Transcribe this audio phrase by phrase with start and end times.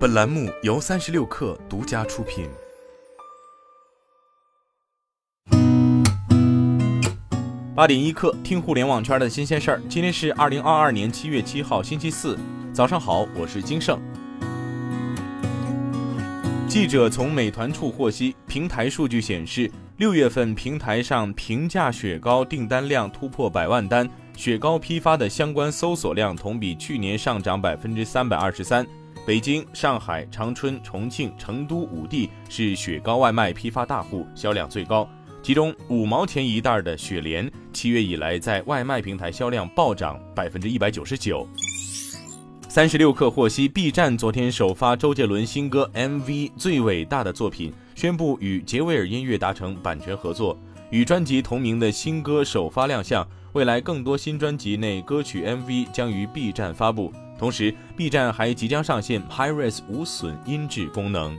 [0.00, 2.48] 本栏目由三十六氪独家出品。
[7.74, 9.82] 八点一刻，听互联网圈的新鲜事儿。
[9.90, 12.38] 今天是二零二二年七月七号，星期四，
[12.72, 14.00] 早上好，我是金盛。
[16.66, 28.86] 记者从美团处获悉，平台数据显示，六月份平台上平价雪糕订单量突破百万单，雪糕批发的相关搜索量同比去年上涨百分之三百二十三。
[29.26, 35.08] 北京、上海、长春、重庆、成都五地是雪糕外卖批发大户，销量最高。
[35.42, 41.46] 其中五毛钱一袋的雪莲，七月以来在外卖平台销量暴涨百分之一百九十九。
[42.68, 46.24] 三十六氪获悉，B 站昨天首发周杰伦新歌 MV
[46.56, 50.58] 《最伟大的作品》，宣布与杰威尔音乐达成版权合作，
[50.90, 53.26] 与专辑同名的新歌首发亮相。
[53.52, 57.12] 未来更多新专辑内歌曲 MV 将于 B 站发布。
[57.40, 61.34] 同时，B 站还即将上线 HiRes 无损音质功能。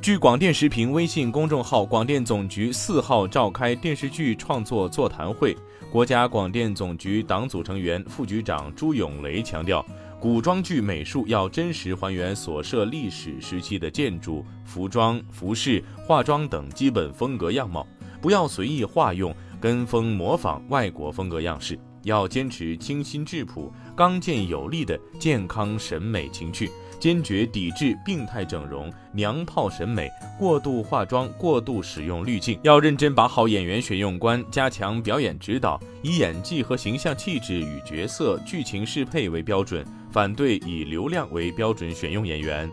[0.00, 5.54] 据广电时评微信公众号，广电总局四号召开电视剧创作座谈会。
[5.92, 9.84] 国家广电总局党组成员、副局长朱永雷强调，
[10.18, 17.86] 古装剧美术要真实还原所涉历史时期的建筑、服装、服饰、化妆等基本风格样貌，
[18.22, 21.78] 不要随意化用、跟风模仿外国风格样式。
[22.04, 32.58] 要坚持清新质朴、刚健有力的健康审美情趣，坚决抵制病态整容、娘炮审美、过度化妆、过度使用滤镜。
[32.62, 42.70] 要认真把好演员选用关，加强表演指导，以演技和形象气质与角色、剧情适配为标准，反对以流量为标准选用演员。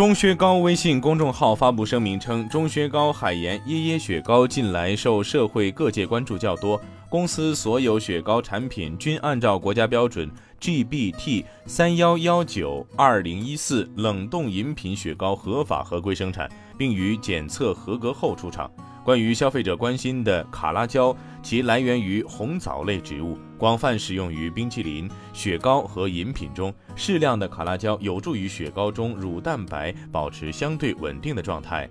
[0.00, 6.80] 钟薛高微信公众号发布声明称，钟薛高海盐椰椰雪糕近来受社会各界关注较多。
[7.10, 18.70] 公司所有雪糕产品均按照国家标准 GB/T 三幺幺九二零一四冷冻饮品雪糕合法合规生产，并于检测合格后出厂。
[19.02, 26.72] 关于消费者关心的卡拉胶，其来源于红枣类植物，广泛使用于冰淇淋、雪糕和饮品中。
[26.94, 31.88] 适量的卡拉胶有助于雪糕中乳蛋白保持相对稳定的状态。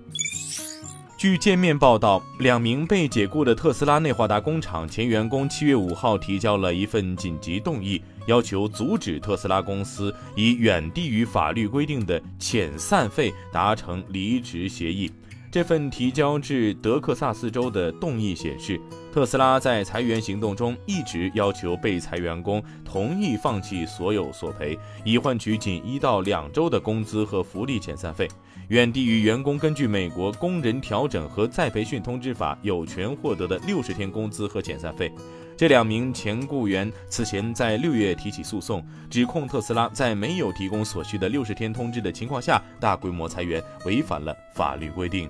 [1.19, 15.11] 据界面报道，两名被解雇的特斯拉内华达工厂前员工七月五号提交了一份紧急动议，要求阻止特斯拉公司以远低于法律规定的遣散费达成离职协议。
[15.51, 18.79] 这份提交至德克萨斯州的动议显示，
[19.11, 28.27] 特斯拉在裁员行动中一直要求被裁员工同意放弃所有索赔，以换取仅一到两周的工资和福利遣散费。
[28.67, 35.11] 远低于员工根据美国工人调整和再培训通知法有权获得的六十天工资和遣散费。
[35.59, 45.29] 这两名前雇员此前在六月提起诉讼，指控特斯拉在没有提供所需的六十天通知的情况下大规模裁员，违反了法律规定。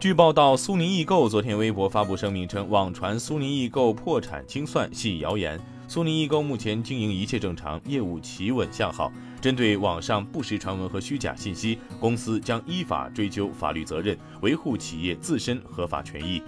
[0.00, 5.56] 据报道，苏宁易购昨天微博发布声明称，网传苏宁易购破产清算系谣言。
[5.86, 9.12] 苏宁易购目前经营一切正常，业务企稳向好。
[9.40, 16.42] 针对网上不实传闻和虚假信息，公司将依法追究法律责任，维护企业自身合法权益。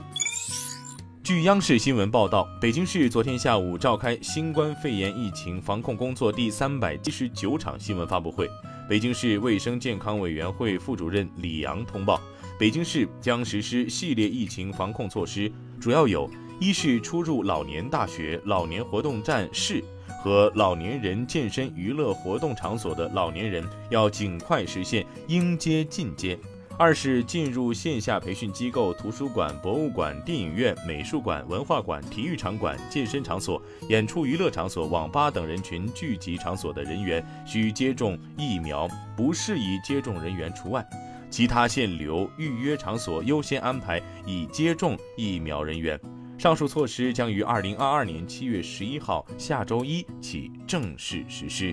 [1.24, 8.46] 据央视新闻报道，北京市昨天下午召开新冠肺炎疫情防控工作第三百七十九场新闻发布会。
[8.86, 12.20] 北京市卫生健康委员会副主任李阳通报，
[12.58, 16.30] 北京市将实施系列疫情防控措施，主要有。
[16.60, 19.82] 一是出入老年大学、老年活动站室
[20.22, 26.36] 和老年人健身娱乐活动场所的老年人要尽快实现应接尽接；
[26.76, 40.82] 二是进入线下培训机构、图书馆、博物馆、电影院、美术馆、文化馆、体育场馆、健身场所、演出娱乐场所、网吧等人群聚集场所的人员需接种疫苗，不适宜接种人员除外；
[41.30, 45.98] 其他限流预约场所优先安排已接种疫苗人员。
[46.36, 51.72] 上述措施将于二零二二年七月十一号下周一起正式实施。